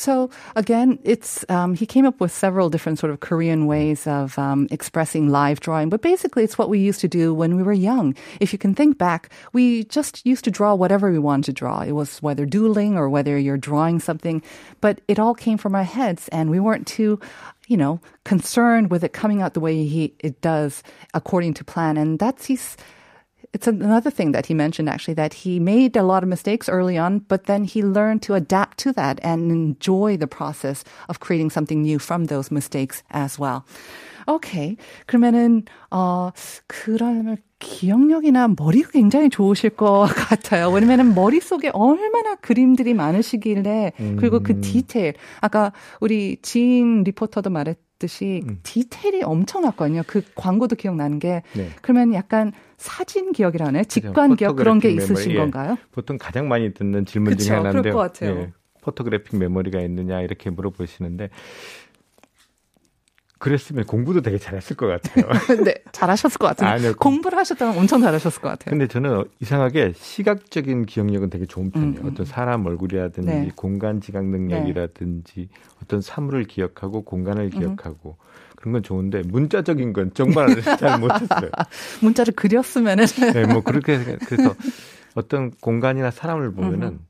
So 0.00 0.30
again, 0.56 0.98
it's 1.04 1.44
um, 1.50 1.74
he 1.74 1.84
came 1.84 2.06
up 2.06 2.20
with 2.20 2.32
several 2.32 2.70
different 2.70 2.98
sort 2.98 3.12
of 3.12 3.20
Korean 3.20 3.66
ways 3.66 4.06
of 4.06 4.38
um, 4.38 4.66
expressing 4.70 5.28
live 5.28 5.60
drawing, 5.60 5.90
but 5.90 6.00
basically 6.00 6.42
it's 6.42 6.56
what 6.56 6.70
we 6.70 6.78
used 6.78 7.02
to 7.02 7.08
do 7.08 7.34
when 7.34 7.54
we 7.54 7.62
were 7.62 7.74
young. 7.74 8.14
If 8.40 8.54
you 8.54 8.58
can 8.58 8.74
think 8.74 8.96
back, 8.96 9.30
we 9.52 9.84
just 9.84 10.24
used 10.24 10.44
to 10.44 10.50
draw 10.50 10.74
whatever 10.74 11.12
we 11.12 11.18
wanted 11.18 11.44
to 11.44 11.52
draw. 11.52 11.82
It 11.82 11.92
was 11.92 12.22
whether 12.22 12.46
doodling 12.46 12.96
or 12.96 13.10
whether 13.10 13.38
you're 13.38 13.58
drawing 13.58 14.00
something, 14.00 14.42
but 14.80 15.02
it 15.06 15.18
all 15.18 15.34
came 15.34 15.58
from 15.58 15.74
our 15.74 15.84
heads, 15.84 16.28
and 16.28 16.48
we 16.48 16.60
weren't 16.60 16.86
too 16.86 17.20
you 17.68 17.76
know, 17.76 18.00
concerned 18.24 18.90
with 18.90 19.04
it 19.04 19.12
coming 19.12 19.42
out 19.42 19.54
the 19.54 19.60
way 19.60 19.84
he 19.84 20.12
it 20.18 20.40
does 20.40 20.82
according 21.14 21.54
to 21.54 21.62
plan. 21.62 21.96
And 21.96 22.18
that's 22.18 22.46
he's 22.46 22.76
it's 23.53 23.67
another 23.67 24.11
thing 24.11 24.31
that 24.33 24.47
he 24.47 24.53
mentioned 24.53 24.89
actually 24.89 25.13
that 25.13 25.33
he 25.33 25.59
made 25.59 25.95
a 25.95 26.03
lot 26.03 26.23
of 26.23 26.29
mistakes 26.29 26.67
early 26.67 26.97
on, 26.97 27.19
but 27.19 27.45
then 27.45 27.63
he 27.63 27.81
learned 27.83 28.21
to 28.23 28.33
adapt 28.33 28.77
to 28.79 28.91
that 28.93 29.19
and 29.23 29.51
enjoy 29.51 30.17
the 30.17 30.27
process 30.27 30.83
of 31.07 31.19
creating 31.19 31.49
something 31.49 31.81
new 31.81 31.99
from 31.99 32.25
those 32.25 32.51
mistakes 32.51 33.03
as 33.11 33.39
well. 33.39 33.65
Okay. 34.27 34.75
그러면은 35.07 35.63
어 35.91 36.31
그러면 36.67 37.37
기억력이나 37.59 38.49
머리가 38.57 38.91
굉장히 38.91 39.29
좋으실 39.29 39.71
것 39.71 40.07
같아요. 40.07 40.69
왜냐면은 40.69 41.13
머릿속에 41.13 41.69
얼마나 41.69 42.35
그림들이 42.35 42.93
많으시길래 42.93 43.93
그리고 44.17 44.41
그 44.41 44.53
음. 44.53 44.61
디테일 44.61 45.13
아까 45.41 45.71
우리 46.01 46.37
지인 46.41 47.03
리포터도 47.03 47.49
말했 47.49 47.77
듯이 48.00 48.42
음. 48.48 48.58
디테일이 48.64 49.22
엄청났거든요. 49.22 50.02
그 50.08 50.22
광고도 50.34 50.74
기억나는 50.74 51.20
게 51.20 51.42
네. 51.54 51.68
그러면 51.82 52.12
약간 52.14 52.52
사진 52.76 53.30
기억이라네. 53.30 53.84
직관 53.84 54.34
기억 54.34 54.56
그런 54.56 54.80
게 54.80 54.90
있으신 54.90 55.34
메모리, 55.34 55.36
건가요? 55.36 55.76
예. 55.78 55.84
보통 55.92 56.18
가장 56.18 56.48
많이 56.48 56.74
듣는 56.74 57.04
질문 57.06 57.32
그쵸, 57.34 57.44
중에 57.44 57.56
같아요. 57.98 58.40
예. 58.40 58.52
photographic 58.82 59.38
memory가 59.38 59.80
있느냐 59.82 60.22
이렇게 60.22 60.50
물어보시는데 60.50 61.28
그랬으면 63.40 63.86
공부도 63.86 64.20
되게 64.20 64.36
잘했을 64.36 64.76
것 64.76 64.86
같아요. 64.86 65.24
네, 65.64 65.74
잘하셨을 65.92 66.36
것 66.36 66.48
같아요. 66.48 66.70
아니요, 66.70 66.94
공부를 66.98 67.38
하셨다면 67.38 67.76
엄청 67.78 68.02
잘하셨을 68.02 68.42
것 68.42 68.50
같아요. 68.50 68.70
근데 68.70 68.86
저는 68.86 69.24
이상하게 69.40 69.94
시각적인 69.96 70.84
기억력은 70.84 71.30
되게 71.30 71.46
좋은 71.46 71.70
편이에요. 71.70 72.00
음, 72.00 72.04
음. 72.04 72.10
어떤 72.12 72.26
사람 72.26 72.66
얼굴이라든지 72.66 73.28
네. 73.28 73.50
공간 73.56 74.02
지각 74.02 74.26
능력이라든지 74.26 75.34
네. 75.34 75.48
어떤 75.82 76.02
사물을 76.02 76.44
기억하고 76.44 77.02
공간을 77.02 77.44
음. 77.44 77.58
기억하고 77.58 78.18
그런 78.56 78.74
건 78.74 78.82
좋은데 78.82 79.22
문자적인 79.24 79.94
건 79.94 80.10
정말 80.12 80.48
잘 80.78 81.00
못했어요. 81.00 81.50
문자를 82.02 82.34
그렸으면은 82.34 83.06
네, 83.06 83.46
뭐 83.46 83.62
그렇게 83.62 84.04
그래서 84.28 84.54
어떤 85.14 85.50
공간이나 85.50 86.10
사람을 86.10 86.52
보면은 86.52 86.88
음. 86.88 87.06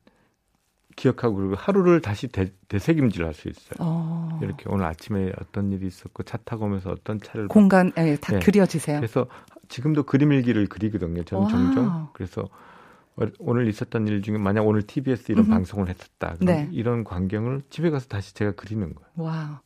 기억하고 1.00 1.37
그리고 1.37 1.54
하루를 1.57 2.02
다시 2.02 2.28
되, 2.28 2.52
되새김질 2.69 3.25
할 3.25 3.33
수 3.33 3.49
있어요. 3.49 3.76
어. 3.78 4.38
이렇게 4.42 4.64
오늘 4.69 4.85
아침에 4.85 5.33
어떤 5.40 5.73
일이 5.73 5.87
있었고 5.87 6.25
차 6.25 6.37
타고 6.45 6.66
오면서 6.66 6.90
어떤 6.90 7.21
차를 7.21 7.49
공간에 7.49 8.16
다 8.16 8.33
네. 8.35 8.38
그려지세요. 8.40 8.99
그래서 8.99 9.26
지금도 9.69 10.02
그림 10.02 10.33
일기를 10.33 10.66
그리거든요. 10.66 11.25
저는 11.25 11.49
종종. 11.49 12.09
그래서 12.12 12.45
오늘 13.39 13.67
있었던 13.69 14.07
일 14.07 14.22
중에 14.22 14.38
만약 14.38 14.67
오늘 14.67 14.81
TBS 14.81 15.31
이런 15.31 15.45
mm-hmm. 15.45 15.51
방송을 15.51 15.88
했었다. 15.88 16.36
네. 16.41 16.67
이런 16.72 17.05
광경을 17.05 17.63
집에 17.69 17.89
가서 17.89 18.07
다시 18.07 18.34
제가 18.34 18.51
그리는 18.55 18.93
거예요. 18.93 19.05
Wow. 19.17 19.60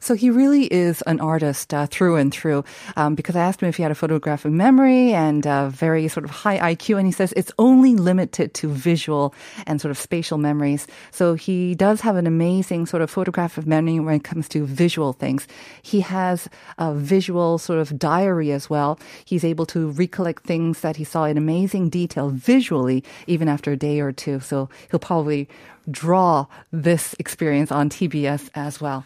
So 0.00 0.14
he 0.14 0.30
really 0.30 0.64
is 0.66 1.02
an 1.06 1.20
artist 1.20 1.72
uh, 1.72 1.86
through 1.86 2.16
and 2.16 2.32
through. 2.32 2.64
Um, 2.96 3.14
because 3.14 3.36
I 3.36 3.42
asked 3.42 3.62
him 3.62 3.68
if 3.68 3.76
he 3.76 3.82
had 3.82 3.92
a 3.92 3.94
photographic 3.94 4.50
memory 4.50 5.12
and 5.12 5.46
uh, 5.46 5.68
very 5.68 6.08
sort 6.08 6.24
of 6.24 6.30
high 6.30 6.74
IQ, 6.74 6.98
and 6.98 7.06
he 7.06 7.12
says 7.12 7.32
it's 7.36 7.52
only 7.58 7.94
limited 7.94 8.54
to 8.54 8.68
visual 8.68 9.34
and 9.66 9.80
sort 9.80 9.90
of 9.90 9.98
spatial 9.98 10.38
memories. 10.38 10.86
So 11.12 11.34
he 11.34 11.74
does 11.74 12.00
have 12.00 12.16
an 12.16 12.26
amazing 12.26 12.86
sort 12.86 13.02
of 13.02 13.10
photographic 13.10 13.66
memory 13.66 14.00
when 14.00 14.14
it 14.14 14.24
comes 14.24 14.48
to 14.50 14.64
visual 14.66 15.12
things. 15.12 15.46
He 15.82 16.00
has 16.00 16.48
a 16.78 16.92
visual 16.92 17.58
sort 17.58 17.78
of 17.78 17.98
diary 17.98 18.50
as 18.52 18.68
well. 18.68 18.98
He's 19.24 19.44
able 19.44 19.66
to 19.66 19.90
recollect 19.90 20.44
things 20.44 20.80
that 20.80 20.96
he 20.96 21.04
saw 21.04 21.24
in 21.24 21.38
amazing 21.38 21.90
detail 21.90 22.30
visually, 22.30 22.99
even 23.27 23.47
after 23.47 23.71
a 23.71 23.77
day 23.77 23.99
or 23.99 24.11
two. 24.11 24.39
So 24.39 24.69
he'll 24.89 24.99
probably 24.99 25.47
draw 25.89 26.45
this 26.71 27.15
experience 27.19 27.71
on 27.71 27.89
TBS 27.89 28.49
as 28.55 28.81
well. 28.81 29.03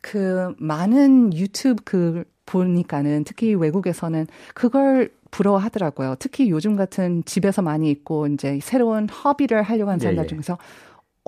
그 0.00 0.54
많은 0.58 1.32
유튜브 1.34 1.82
그 1.84 2.24
보니까는 2.46 3.24
특히 3.24 3.54
외국에서는 3.54 4.26
그걸 4.54 5.10
부러워하더라고요. 5.30 6.16
특히 6.18 6.50
요즘 6.50 6.76
같은 6.76 7.22
집에서 7.24 7.60
많이 7.60 7.90
있고 7.90 8.26
이제 8.26 8.58
새로운 8.62 9.08
허비를 9.08 9.62
하려고 9.62 9.90
하는 9.90 10.00
사람들 10.00 10.22
예, 10.22 10.24
예. 10.24 10.28
중에서 10.28 10.58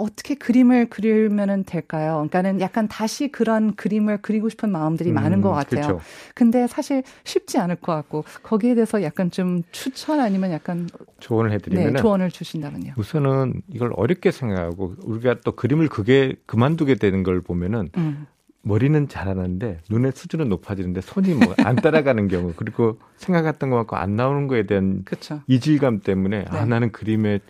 어떻게 0.01 0.35
그림을 0.35 0.87
그리면은 0.89 1.65
될까요? 1.65 2.15
그러니까는 2.29 2.61
약간 2.61 2.89
다시 2.89 3.29
그런 3.29 3.75
그림을 3.75 4.19
그리고 4.23 4.49
싶은 4.49 4.71
마음들이 4.71 5.11
음, 5.11 5.15
많은 5.15 5.41
것 5.41 5.51
같아요. 5.53 5.97
그쵸. 5.97 6.01
근데 6.35 6.67
사실 6.67 7.03
쉽지 7.25 7.59
않을 7.59 7.77
것 7.77 7.93
같고 7.95 8.25
거기에 8.43 8.75
대해서 8.75 9.03
약간 9.03 9.31
좀 9.31 9.63
추천 9.73 10.21
아니면 10.21 10.53
약간 10.53 10.89
조언을 11.21 11.53
해드리면 11.53 11.93
네, 11.95 12.01
조언을 12.01 12.31
주신다면요. 12.31 12.95
우선은 12.97 13.63
이걸 13.69 13.93
어렵게 13.95 14.31
생각하고 14.31 14.95
우리가 15.03 15.37
또 15.45 15.53
그림을 15.53 15.89
그게 15.89 16.35
그만두게 16.47 16.95
되는 16.97 17.23
걸 17.23 17.41
보면은 17.41 17.91
음. 17.97 18.27
머리는 18.63 19.09
잘하는데 19.09 19.79
눈의 19.89 20.13
수준은 20.15 20.49
높아지는데 20.51 21.01
손이 21.01 21.33
뭐 21.35 21.55
안 21.59 21.77
따라가는 21.77 22.29
경우 22.29 22.53
그리고 22.57 22.99
생각했던 23.17 23.71
것만큼 23.71 23.97
안 23.97 24.17
나오는 24.17 24.49
거에 24.49 24.67
대한 24.67 25.03
그쵸. 25.05 25.41
이질감 25.47 26.01
때문에 26.01 26.45
아, 26.49 26.53
네. 26.53 26.59
아 26.59 26.65
나는 26.67 26.93
그림에 26.93 27.41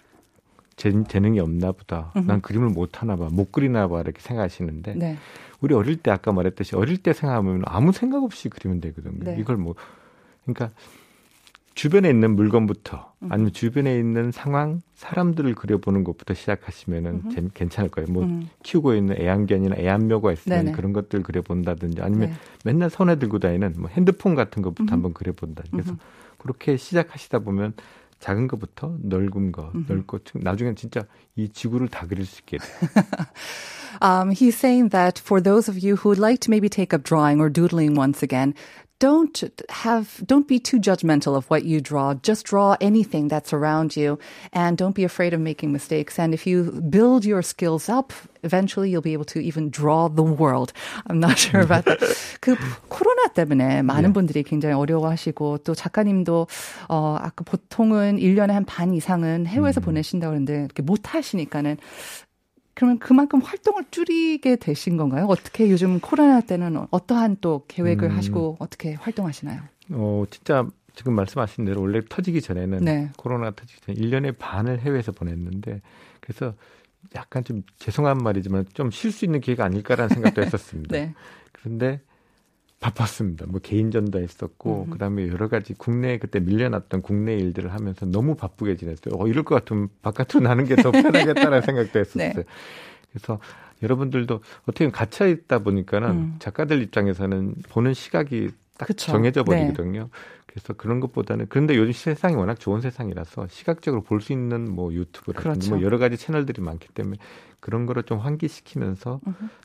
재, 0.81 0.91
재능이 1.07 1.39
없나 1.41 1.73
보다. 1.73 2.11
음흠. 2.17 2.27
난 2.27 2.41
그림을 2.41 2.71
못 2.71 3.03
하나 3.03 3.15
봐. 3.15 3.29
못 3.31 3.53
그리나 3.53 3.87
봐. 3.87 4.01
이렇게 4.01 4.21
생각하시는데 4.23 4.95
네. 4.95 5.17
우리 5.61 5.75
어릴 5.75 5.97
때 5.97 6.11
아까 6.11 6.33
말했듯이 6.33 6.75
어릴 6.75 6.97
때 6.97 7.13
생각하면 7.13 7.63
아무 7.67 7.93
생각 7.93 8.25
없이 8.25 8.49
그리면 8.49 8.81
되거든요. 8.81 9.19
네. 9.19 9.37
이걸 9.39 9.59
뭐 9.59 9.75
그러니까 10.45 10.71
주변에 11.75 12.09
있는 12.09 12.35
물건부터 12.35 13.13
아니면 13.29 13.53
주변에 13.53 13.99
있는 13.99 14.33
상황, 14.33 14.81
사람들을 14.95 15.55
그려보는 15.55 16.03
것부터 16.03 16.33
시작하시면은 16.33 17.31
재, 17.31 17.43
괜찮을 17.53 17.91
거예요. 17.91 18.11
뭐 18.11 18.25
음. 18.25 18.49
키우고 18.63 18.95
있는 18.95 19.21
애완견이나 19.21 19.77
애완묘가 19.77 20.33
있으면 20.33 20.65
네네. 20.65 20.73
그런 20.73 20.95
것들 20.95 21.23
그려본다든지 21.23 22.01
아니면 22.01 22.31
네. 22.31 22.35
맨날 22.65 22.89
손에 22.89 23.17
들고 23.17 23.39
다니는 23.39 23.75
뭐 23.79 23.91
핸드폰 23.91 24.35
같은 24.35 24.63
것부터 24.63 24.85
음흠. 24.85 24.93
한번 24.93 25.13
그려본다. 25.13 25.65
그래서 25.71 25.91
음흠. 25.91 26.01
그렇게 26.39 26.79
시작하시다 26.79 27.41
보면 27.41 27.75
작은 28.21 28.49
것부터 28.49 28.97
넓은 29.01 29.51
거. 29.51 29.73
넓고 29.89 30.21
나중엔 30.35 30.77
진짜 30.77 31.03
이 31.37 31.49
지구를 31.49 31.89
다 31.89 32.07
그릴 32.07 32.25
수 32.27 32.41
있게 32.41 32.59
um, 34.01 34.31
he's 34.31 34.57
saying 34.57 34.91
that 34.91 35.19
for 35.19 35.41
those 35.41 35.69
of 35.69 35.79
you 35.79 35.97
who 35.97 36.11
would 36.11 36.21
like 36.21 36.41
to 36.41 36.51
maybe 36.51 36.69
take 36.69 36.95
up 36.95 37.03
drawing 37.03 37.41
or 37.41 37.51
doodling 37.51 37.95
once 37.95 38.23
again, 38.23 38.55
don't 39.00 39.44
have 39.70 40.24
don't 40.26 40.48
be 40.48 40.58
too 40.58 40.80
judgmental 40.80 41.36
of 41.36 41.50
what 41.50 41.66
you 41.66 41.82
draw 41.82 42.14
just 42.14 42.46
draw 42.46 42.78
anything 42.80 43.28
that's 43.28 43.52
around 43.52 43.96
you 43.98 44.18
and 44.54 44.78
don't 44.78 44.96
be 44.96 45.04
afraid 45.04 45.34
of 45.34 45.42
making 45.42 45.72
mistakes 45.72 46.18
and 46.18 46.34
if 46.34 46.48
you 46.48 46.72
build 46.90 47.26
your 47.26 47.42
skills 47.42 47.90
up 47.90 48.14
eventually 48.44 48.90
you'll 48.90 49.02
be 49.02 49.12
able 49.12 49.26
to 49.26 49.40
even 49.40 49.70
draw 49.70 50.08
the 50.08 50.24
world 50.24 50.72
i'm 51.08 51.20
not 51.20 51.38
sure 51.38 51.60
about 51.60 51.84
that 51.86 52.00
그 52.40 52.56
코로나 52.88 53.28
때문에 53.34 53.82
많은 53.82 54.14
분들이 54.14 54.44
굉장히 54.44 54.76
어려워하시고 54.76 55.60
또 55.60 55.76
작가님도 55.76 56.48
어 56.88 57.18
아까 57.20 57.44
보통은 57.44 58.18
1년에 58.18 58.52
한 58.52 58.66
반 58.66 58.94
이상은 58.94 59.46
해외에서 59.46 59.80
음. 59.82 59.84
보내신다고 59.84 60.32
그러는데 60.32 60.66
이렇게 60.66 60.82
못 60.82 61.14
하시니까는 61.14 61.78
그러면 62.81 62.99
그만큼 62.99 63.41
활동을 63.41 63.85
줄이게 63.91 64.57
되신 64.57 64.97
건가요? 64.97 65.27
어떻게 65.27 65.71
요즘 65.71 66.01
코로나 66.01 66.41
때는 66.41 66.87
어떠한 66.91 67.37
또 67.43 67.67
계획을 67.69 68.09
음. 68.09 68.17
하시고 68.17 68.57
어떻게 68.59 68.95
활동하시나요? 68.95 69.61
어, 69.91 70.25
진짜 70.31 70.67
지금 70.95 71.13
말씀하신 71.13 71.67
대로 71.67 71.83
원래 71.83 72.01
터지기 72.09 72.41
전에는 72.41 72.79
네. 72.79 73.11
코로나 73.19 73.51
터지기 73.51 73.83
전에 73.83 73.99
1년의 73.99 74.39
반을 74.39 74.81
해외에서 74.81 75.13
보냈는데 75.13 75.83
그래서 76.21 76.55
약간 77.15 77.45
좀 77.45 77.65
죄송한 77.81 78.17
말이지만 78.17 78.65
좀 78.73 78.91
쉴 78.91 79.13
수 79.13 79.27
있는 79.27 79.43
기회가 79.43 79.67
아닐까라는 79.67 80.09
생각도 80.15 80.41
했었습니다. 80.41 80.97
네. 80.97 81.13
그런데 81.53 82.01
바빴습니다. 82.81 83.47
뭐 83.49 83.61
개인 83.63 83.91
전도 83.91 84.21
했었고 84.21 84.85
음. 84.89 84.91
그다음에 84.91 85.29
여러 85.29 85.49
가지 85.49 85.75
국내에 85.75 86.19
그때 86.19 86.41
밀려났던 86.41 87.03
국내 87.03 87.37
일들을 87.37 87.73
하면서 87.73 88.07
너무 88.07 88.35
바쁘게 88.37 88.77
지냈어요. 88.77 89.15
어 89.19 89.29
이럴 89.29 89.45
것 89.45 89.55
같으면 89.55 89.89
바깥으로 90.03 90.41
나는 90.41 90.65
게 90.65 90.77
더 90.77 90.91
편하겠다라는 90.91 91.61
생각도 91.63 91.99
했었어요. 91.99 92.33
네. 92.33 92.45
그래서 93.13 93.39
여러분들도 93.83 94.41
어떻게 94.63 94.91
갇혀 94.91 95.27
있다 95.29 95.59
보니까는 95.59 96.09
음. 96.11 96.37
작가들 96.39 96.81
입장에서는 96.83 97.55
보는 97.69 97.93
시각이 97.93 98.51
딱 98.79 98.87
그쵸. 98.87 99.13
정해져 99.13 99.45
네. 99.45 99.45
버리거든요. 99.45 100.05
네. 100.05 100.09
그래서 100.47 100.73
그런 100.73 101.01
것보다는 101.01 101.47
그런데 101.51 101.77
요즘 101.77 101.93
세상이 101.93 102.35
워낙 102.35 102.59
좋은 102.59 102.81
세상이라서 102.81 103.47
시각적으로 103.49 104.03
볼 104.03 104.21
수 104.23 104.33
있는 104.33 104.69
뭐 104.71 104.93
유튜브라든지 104.93 105.43
그렇죠. 105.69 105.71
뭐 105.77 105.83
여러 105.85 105.99
가지 105.99 106.17
채널들이 106.17 106.63
많기 106.63 106.89
때문에 106.89 107.19
그런 107.61 107.85
거를 107.87 108.03
좀 108.05 108.19
환기시키면서 108.19 109.21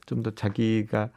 좀 0.06 0.22
더 0.22 0.32
자기가 0.32 1.10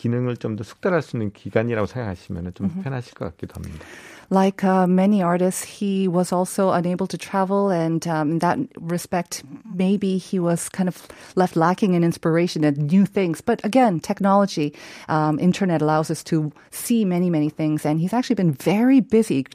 기능을 0.00 0.36
좀 0.36 0.56
더 0.56 0.62
숙달할 0.62 1.02
수 1.02 1.16
있는 1.16 1.32
기간이라고 1.32 1.86
생각하시면 1.86 2.52
좀 2.54 2.68
mm-hmm. 2.68 2.82
편하실 2.84 3.14
것 3.14 3.24
같기도 3.36 3.54
합니다. 3.54 3.84
Like 4.28 4.64
uh, 4.64 4.88
many 4.88 5.22
artists, 5.22 5.62
he 5.62 6.08
was 6.08 6.32
also 6.32 6.72
unable 6.72 7.06
to 7.06 7.16
travel, 7.16 7.70
and 7.70 8.04
um, 8.08 8.32
in 8.32 8.38
that 8.40 8.58
respect, 8.80 9.44
maybe 9.72 10.18
he 10.18 10.40
was 10.40 10.68
kind 10.68 10.88
of 10.88 11.06
left 11.36 11.54
lacking 11.54 11.94
in 11.94 12.02
inspiration 12.02 12.64
and 12.64 12.90
new 12.90 13.06
things. 13.06 13.40
But 13.40 13.64
again, 13.64 14.00
technology, 14.00 14.74
um, 15.08 15.38
internet 15.38 15.80
allows 15.80 16.10
us 16.10 16.24
to 16.24 16.50
see 16.72 17.04
many, 17.04 17.30
many 17.30 17.48
things, 17.48 17.86
and 17.86 18.00
he's 18.00 18.12
actually 18.12 18.34
been 18.34 18.52
very 18.52 18.98
busy 18.98 19.46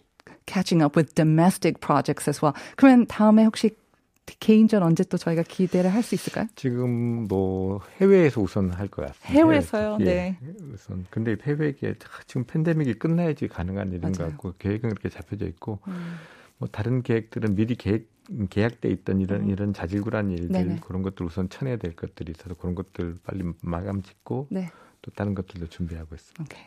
catching 0.47 0.81
up 0.81 0.95
with 0.95 1.15
domestic 1.15 1.81
projects 1.81 2.29
as 2.29 2.41
well. 2.41 2.55
그러면 2.77 3.07
다음에 3.07 3.43
혹시 3.43 3.75
개인전 4.34 4.82
언제 4.82 5.04
또 5.04 5.16
저희가 5.16 5.42
기대를 5.42 5.92
할 5.92 6.02
수 6.02 6.14
있을까요? 6.14 6.46
지금 6.56 7.26
뭐 7.28 7.80
해외에서 8.00 8.40
우선 8.40 8.70
할 8.70 8.88
것 8.88 9.06
같습니다. 9.06 9.28
해외에서요, 9.28 9.98
예, 10.00 10.04
네. 10.04 10.38
우선 10.74 11.06
근데 11.10 11.36
해외에 11.42 11.74
지금 12.26 12.44
팬데믹이 12.44 12.94
끝나야지 12.94 13.48
가능한 13.48 13.88
일인 13.88 14.00
맞아요. 14.00 14.12
것 14.14 14.24
같고 14.24 14.54
계획은 14.58 14.90
그렇게 14.90 15.08
잡혀져 15.08 15.46
있고 15.46 15.78
음. 15.88 16.16
뭐 16.58 16.68
다른 16.70 17.02
계획들은 17.02 17.54
미리 17.54 17.74
계획 17.76 18.08
계약돼 18.50 18.88
있던 18.88 19.20
이런 19.20 19.42
음. 19.42 19.50
이런 19.50 19.72
자질구란 19.72 20.30
일들 20.32 20.48
네네. 20.48 20.80
그런 20.84 21.02
것들 21.02 21.24
우선 21.26 21.48
쳐내야 21.48 21.76
될 21.76 21.94
것들이 21.94 22.32
있어서 22.36 22.54
그런 22.54 22.74
것들 22.74 23.18
빨리 23.24 23.44
마감 23.62 24.02
짓고 24.02 24.48
네. 24.50 24.68
또 25.05 25.09
다른 25.15 25.33
것들도 25.33 25.67
준비하고 25.67 26.13
있습니다. 26.13 26.43
Okay. 26.45 26.61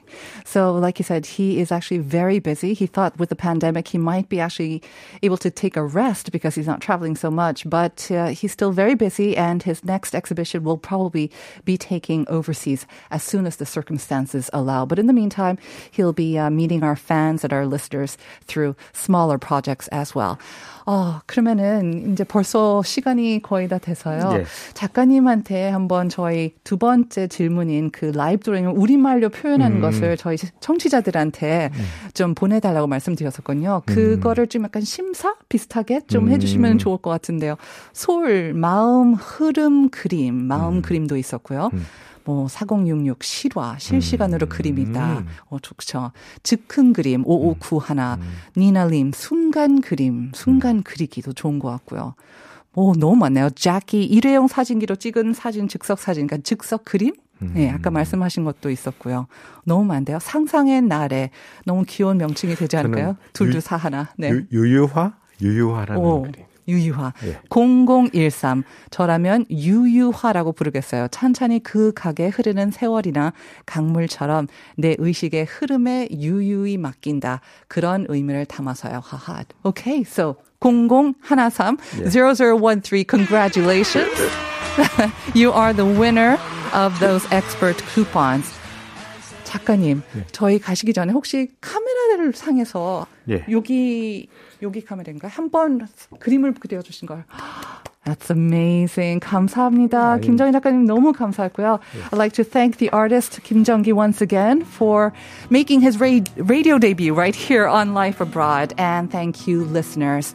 So, 0.45 0.75
like 0.75 0.99
you 0.99 1.05
said, 1.05 1.39
he 1.39 1.61
is 1.61 1.71
actually 1.71 2.03
very 2.03 2.41
busy. 2.41 2.75
He 2.75 2.87
thought 2.87 3.17
with 3.17 3.29
the 3.29 3.37
pandemic 3.37 3.89
he 3.89 3.99
might 3.99 4.29
be 4.29 4.41
actually 4.41 4.83
able 5.23 5.37
to 5.39 5.51
take 5.51 5.77
a 5.77 5.85
rest 5.85 6.33
because 6.33 6.57
he's 6.57 6.67
not 6.67 6.81
traveling 6.81 7.15
so 7.15 7.31
much, 7.31 7.69
but 7.69 8.11
uh, 8.11 8.35
he's 8.35 8.51
still 8.51 8.73
very 8.73 8.97
busy, 8.97 9.37
and 9.37 9.63
his 9.63 9.85
next 9.85 10.15
exhibition 10.17 10.65
will 10.65 10.79
probably 10.79 11.31
be 11.65 11.79
taking 11.79 12.27
overseas 12.29 12.87
as 13.13 13.23
soon 13.23 13.47
as 13.47 13.57
the 13.57 13.67
circumstances 13.67 14.51
allow. 14.53 14.85
But 14.85 14.99
in 14.99 15.07
the 15.07 15.15
meantime, 15.15 15.57
he'll 15.93 16.13
be 16.13 16.37
uh, 16.37 16.51
meeting 16.51 16.83
our 16.83 16.97
fans 16.97 17.45
and 17.45 17.53
our 17.53 17.67
listeners 17.67 18.19
through 18.47 18.75
smaller 18.93 19.39
projects 19.39 19.87
as 19.89 20.13
well. 20.13 20.41
어, 20.92 21.20
그러면은 21.28 22.12
이제 22.12 22.24
벌써 22.24 22.82
시간이 22.82 23.44
거의 23.44 23.68
다 23.68 23.78
돼서요. 23.78 24.34
네. 24.34 24.44
작가님한테 24.74 25.70
한번 25.70 26.10
저희 26.10 26.56
두 26.64 26.78
번째 26.78 27.28
질문인 27.28 27.92
그 27.92 28.06
라이브 28.06 28.42
드로잉을 28.46 28.74
우리말로 28.76 29.30
표현하는 29.30 29.78
음. 29.78 29.82
것을 29.82 30.18
저희 30.18 30.36
청취자들한테 30.60 31.70
음. 31.72 31.86
좀 32.16 32.34
보내달라고 32.34 32.88
말씀드렸었거든요. 32.88 33.84
음. 33.88 33.94
그거를 33.94 34.48
좀 34.48 34.64
약간 34.64 34.82
심사 34.82 35.36
비슷하게 35.48 36.02
좀 36.08 36.26
음. 36.26 36.32
해주시면 36.32 36.80
좋을 36.80 36.98
것 36.98 37.12
같은데요. 37.12 37.56
솔, 37.94 38.56
마음, 38.56 39.14
흐름, 39.14 39.90
그림, 39.92 40.34
마음 40.34 40.78
음. 40.78 40.82
그림도 40.82 41.18
있었고요. 41.18 41.70
음. 42.20 42.22
뭐, 42.26 42.48
4066 42.48 43.24
실화, 43.24 43.78
실시간으로 43.80 44.48
음. 44.48 44.50
그림이다. 44.50 45.24
어, 45.50 45.60
좋죠. 45.60 46.12
즉흥 46.44 46.94
그림, 46.94 47.24
5591. 47.26 48.18
음. 48.22 48.22
니나림, 48.58 49.12
순간 49.14 49.82
그림, 49.82 50.32
순간 50.34 50.78
음. 50.78 50.84
그리기도 50.84 51.34
좋은 51.34 51.60
것 51.60 51.70
같고요. 51.70 52.16
오, 52.76 52.94
너무 52.94 53.16
많네요. 53.16 53.50
자키 53.50 54.04
일회용 54.04 54.48
사진기로 54.48 54.96
찍은 54.96 55.34
사진, 55.34 55.68
즉석 55.68 56.00
사진, 56.00 56.28
그러니까 56.28 56.44
즉석 56.44 56.86
그림? 56.86 57.14
음. 57.42 57.52
네, 57.56 57.70
아까 57.70 57.90
말씀하신 57.90 58.44
것도 58.44 58.70
있었고요. 58.70 59.28
너무 59.64 59.86
많은데요. 59.86 60.20
상상의 60.20 60.82
날에 60.82 61.32
너무 61.66 61.84
귀여운 61.88 62.18
명칭이 62.18 62.56
되지 62.56 62.78
않을까요? 62.78 63.16
둘둘 63.34 63.62
사 63.62 63.76
하나. 63.78 64.10
네. 64.18 64.30
유, 64.30 64.46
유유화? 64.52 65.14
유유화라는 65.42 66.02
오. 66.02 66.24
그림. 66.24 66.49
유유화. 66.70 67.14
예. 67.26 67.40
0013. 67.50 68.64
저라면 68.92 69.46
유유화라고 69.50 70.52
부르겠어요. 70.54 71.08
찬찬히 71.10 71.60
그 71.60 71.92
가게 71.94 72.28
흐르는 72.30 72.72
세월이나 72.72 73.34
강물처럼 73.66 74.48
내 74.78 74.96
의식의 74.98 75.46
흐름에 75.46 76.10
유유히 76.12 76.78
맡긴다. 76.78 77.42
그런 77.68 78.06
의미를 78.10 78.46
담아서요. 78.46 79.02
하하. 79.04 79.44
Okay, 79.64 80.02
so 80.02 80.36
0013 80.62 81.78
yeah. 81.98 82.10
0013. 82.10 83.06
Congratulations. 83.06 84.12
you 85.34 85.52
are 85.52 85.74
the 85.74 85.86
winner 85.86 86.38
of 86.74 87.00
those 87.00 87.26
expert 87.32 87.78
coupons. 87.94 88.59
작가님, 89.50 90.04
네. 90.14 90.26
저희 90.32 90.60
가시기 90.60 90.94
전에 90.94 91.12
혹시 91.12 91.50
카메라를 91.60 92.34
상에서 92.34 93.08
네. 93.26 93.44
여기 93.50 94.28
여기 94.62 94.86
카메라인가 94.86 95.28
한 95.28 95.50
번 95.50 95.88
그림을 96.20 96.54
그려 96.54 96.82
주신 96.84 97.08
걸. 97.08 97.24
That's 98.06 98.30
amazing. 98.32 99.20
감사합니다. 99.20 100.14
아, 100.14 100.18
김정희 100.20 100.52
작가님 100.52 100.86
너무 100.86 101.14
감사했고요. 101.14 101.80
I'd 102.12 102.18
like 102.18 102.34
to 102.36 102.44
thank 102.44 102.78
the 102.78 102.90
artist 102.94 103.42
Kim 103.44 103.64
Jung-gi 103.66 103.92
once 103.92 104.22
again 104.22 104.62
for 104.62 105.12
making 105.50 105.82
his 105.82 106.00
radio 106.00 106.78
debut 106.78 107.14
right 107.14 107.36
here 107.36 107.68
on 107.68 107.94
Life 107.94 108.22
Abroad. 108.22 108.74
And 108.78 109.10
thank 109.12 109.48
you, 109.50 109.66
listeners. 109.66 110.34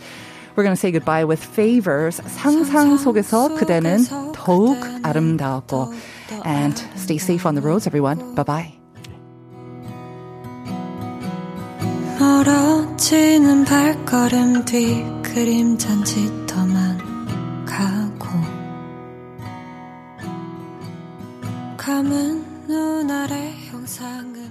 We're 0.56 0.62
going 0.62 0.74
to 0.76 0.80
say 0.80 0.90
goodbye 0.92 1.24
with 1.24 1.42
favors. 1.42 2.20
상상 2.26 2.96
속에서 2.98 3.54
그대는 3.56 4.04
더욱 4.34 4.76
아름다웠고. 5.02 5.92
And 6.44 6.74
stay 6.96 7.18
safe 7.18 7.46
on 7.46 7.54
the 7.54 7.62
roads, 7.62 7.86
everyone. 7.86 8.18
Bye-bye. 8.36 8.83
멀어지는 12.24 13.66
발걸음 13.66 14.64
뒤 14.64 15.04
그림잔 15.22 16.02
짙어만 16.04 16.96
가고. 17.66 18.28
감은 21.76 22.66
눈 22.66 23.10
아래 23.10 23.52
형상은 23.70 24.50